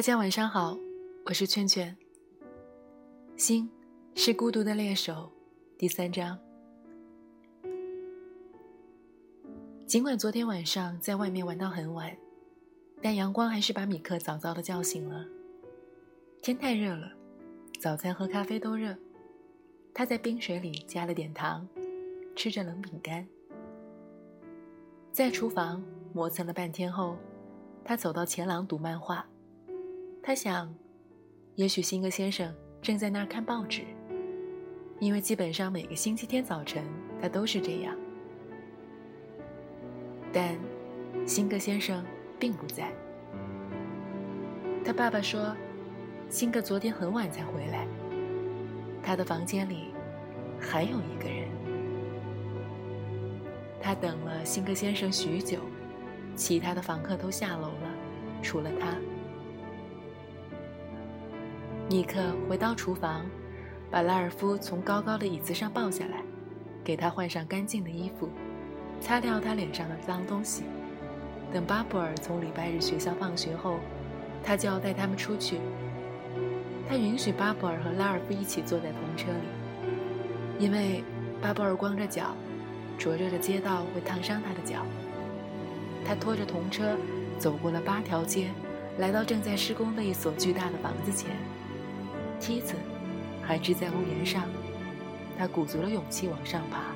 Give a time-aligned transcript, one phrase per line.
[0.00, 0.78] 大家晚上好，
[1.26, 1.94] 我是圈圈。
[3.36, 3.70] 心
[4.14, 5.30] 是孤独的猎手，
[5.76, 6.38] 第三章。
[9.86, 12.16] 尽管昨天晚上在外面玩到很晚，
[13.02, 15.22] 但阳光还是把米克早早的叫醒了。
[16.40, 17.12] 天太热了，
[17.78, 18.96] 早餐和咖啡都热。
[19.92, 21.68] 他在冰水里加了点糖，
[22.34, 23.28] 吃着冷饼干。
[25.12, 27.18] 在厨房磨蹭了半天后，
[27.84, 29.26] 他走到前廊读漫画。
[30.22, 30.72] 他想，
[31.54, 33.82] 也许辛格先生正在那儿看报纸，
[34.98, 36.84] 因为基本上每个星期天早晨
[37.20, 37.96] 他都是这样。
[40.30, 40.58] 但
[41.26, 42.04] 辛格先生
[42.38, 42.92] 并不在。
[44.84, 45.56] 他爸爸说，
[46.28, 47.86] 辛格昨天很晚才回来。
[49.02, 49.94] 他的房间里
[50.60, 51.48] 还有一个人。
[53.80, 55.58] 他等了辛格先生许久，
[56.36, 57.90] 其他的房客都下楼了，
[58.42, 58.94] 除了他。
[61.90, 63.26] 尼克回到厨房，
[63.90, 66.22] 把拉尔夫从高高的椅子上抱下来，
[66.84, 68.28] 给他换上干净的衣服，
[69.00, 70.62] 擦掉他脸上的脏东西。
[71.52, 73.80] 等巴布尔从礼拜日学校放学后，
[74.40, 75.58] 他就要带他们出去。
[76.88, 81.02] 他允许巴布尔和拉尔夫一起坐在童车里，因为
[81.42, 82.36] 巴布尔光着脚，
[82.98, 84.86] 灼热的街道会烫伤他的脚。
[86.06, 86.96] 他拖着童车
[87.36, 88.52] 走过了八条街，
[88.98, 91.32] 来到正在施工的一所巨大的房子前，
[92.40, 92.74] 梯子
[93.42, 94.48] 还支在屋檐上。
[95.38, 96.94] 他鼓足了勇气往上爬。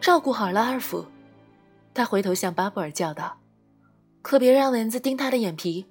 [0.00, 1.06] 照顾好拉尔夫。
[1.94, 3.38] 他回头向巴布尔叫道
[4.20, 5.86] ：“可别让蚊子叮他的眼皮。”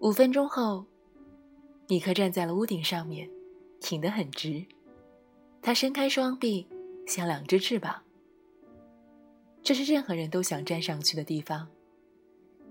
[0.00, 0.84] 五分钟后，
[1.86, 3.30] 尼克站在了屋顶上面，
[3.80, 4.64] 挺得很直。
[5.60, 6.66] 他伸开双臂，
[7.06, 8.02] 像两只翅膀。
[9.62, 11.68] 这是任何人都想站上去的地方，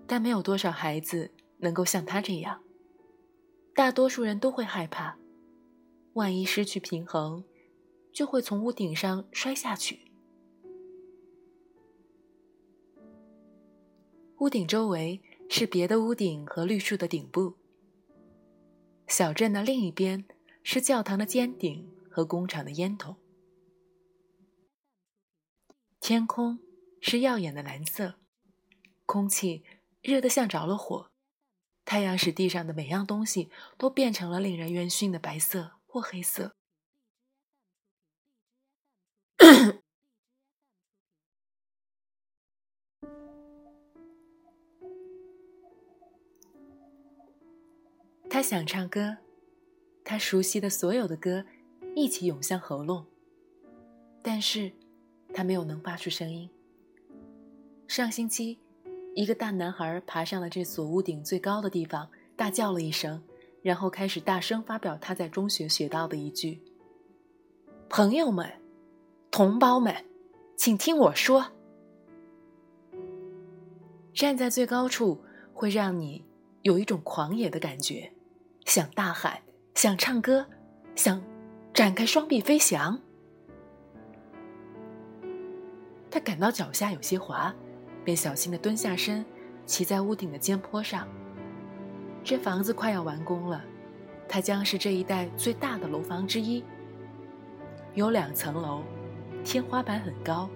[0.05, 2.61] 但没有多少孩子能够像他这样。
[3.73, 5.17] 大多数人都会害怕，
[6.13, 7.45] 万一失去平衡，
[8.11, 10.11] 就会从屋顶上摔下去。
[14.39, 17.53] 屋顶周围是别的屋顶和绿树的顶部。
[19.07, 20.25] 小镇的另一边
[20.63, 23.15] 是教堂的尖顶和工厂的烟筒。
[25.99, 26.59] 天空
[27.01, 28.19] 是耀眼的蓝色，
[29.05, 29.65] 空气
[30.01, 31.11] 热得像着了火，
[31.83, 36.55] 太阳使地上的每样东西都变成了令人冤熏的白色或黑色。
[48.29, 49.17] 他想唱歌，
[50.05, 51.45] 他熟悉的所有的歌
[51.95, 53.07] 一起涌向喉咙，
[54.21, 54.71] 但是，
[55.33, 56.49] 他没有能发出声音。
[57.91, 58.57] 上星期，
[59.15, 63.21] 一个大男孩爬上了这所屋顶最高的地方，大叫了一声，
[63.61, 66.61] 然后开始大声发表他在中学学到的一句
[67.91, 68.49] ：“朋友们，
[69.29, 69.93] 同胞们，
[70.55, 71.45] 请听我说。
[74.13, 75.21] 站在最高处
[75.53, 76.23] 会让你
[76.61, 78.13] 有一种狂野的感觉。”
[78.63, 79.41] 想大喊，
[79.75, 80.47] 想唱歌，
[80.95, 81.21] 想
[81.73, 82.97] 展开双臂飞翔。
[86.09, 87.53] 他感到脚下有些滑，
[88.03, 89.25] 便小心的蹲下身，
[89.65, 91.07] 骑在屋顶的尖坡上。
[92.23, 93.63] 这房子快要完工了，
[94.27, 96.63] 它将是这一带最大的楼房之一。
[97.93, 98.83] 有两层楼，
[99.43, 100.49] 天花板很高，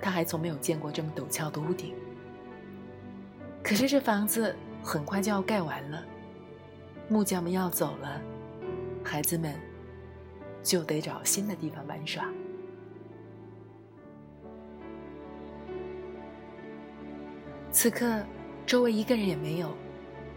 [0.00, 1.94] 他还从没有见过这么陡峭的屋顶。
[3.62, 6.04] 可是这房子很快就要盖完了。
[7.08, 8.20] 木匠们要走了，
[9.02, 9.54] 孩子们
[10.62, 12.26] 就得找新的地方玩耍。
[17.82, 18.22] 此刻，
[18.66, 19.74] 周围一个人也没有，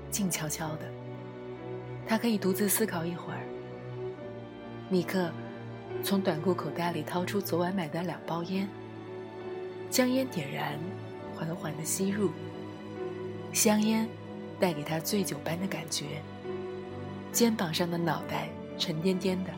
[0.09, 0.89] 静悄悄的。
[2.07, 3.43] 他可以独自思考一会儿。
[4.87, 5.29] 米克
[6.01, 8.65] 从短裤口袋里掏出昨晚买的两包烟，
[9.89, 10.79] 将烟点燃，
[11.35, 12.31] 缓缓的吸入。
[13.51, 14.07] 香烟
[14.57, 16.21] 带给他醉酒般的感觉。
[17.33, 18.47] 肩膀上的脑袋
[18.79, 19.51] 沉甸甸的，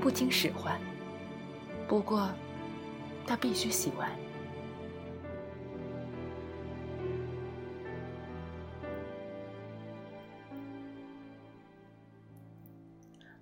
[0.00, 0.80] 不听使唤。
[1.86, 2.30] 不过，
[3.26, 4.10] 他必须洗完。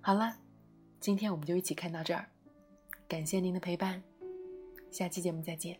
[0.05, 0.37] 好了，
[0.99, 2.29] 今天我们就一起看到这儿。
[3.07, 4.03] 感谢您的陪伴，
[4.91, 5.79] 下期节目再见。